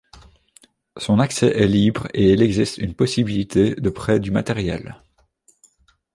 [0.97, 4.95] Son accès est libre et il existe une possibilité de prêt du matériel.